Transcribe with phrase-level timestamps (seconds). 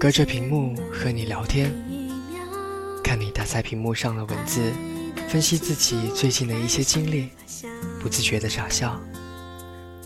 [0.00, 1.72] 隔着屏幕和你聊天，
[3.02, 4.72] 看你打在屏幕上的文字，
[5.28, 7.30] 分析自己最近的一些经历，
[8.00, 8.96] 不自觉的傻笑，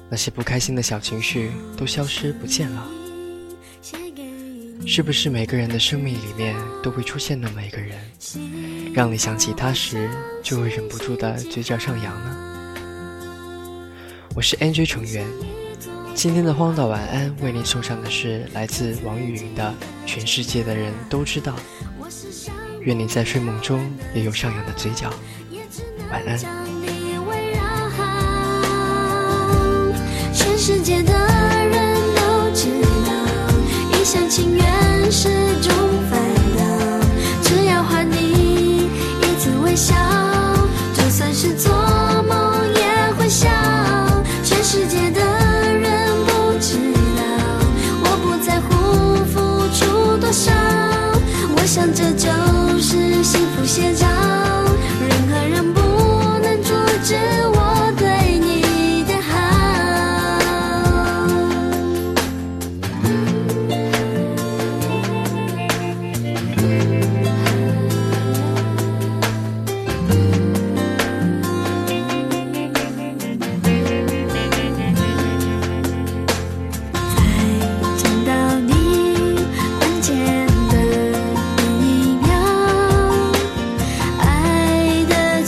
[0.08, 2.88] 那些不开心的小情绪都消失不见了。
[4.86, 8.00] 是不是每个人的生命里面都会出现那么一个人，
[8.94, 10.08] 让你想起他时
[10.42, 12.36] 就会忍不住的嘴角上扬呢？
[14.34, 15.61] 我是 NJ 成员。
[16.14, 19.74] 今天的荒岛晚安为您送上的是来自网易云的
[20.06, 21.52] 《全世界的人都知道》，
[22.80, 25.10] 愿你在睡梦中也有上扬的嘴角。
[26.10, 26.61] 晚安。
[51.72, 52.11] 想着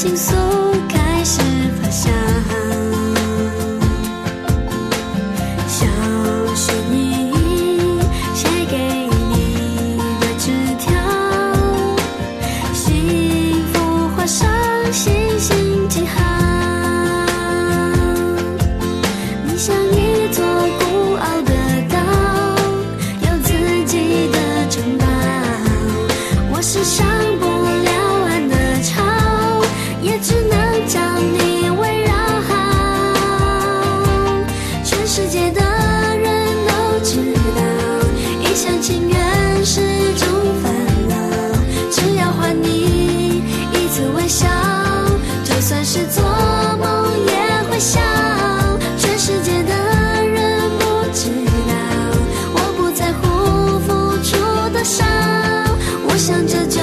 [0.04, 0.43] 情愫。
[56.24, 56.73] 想着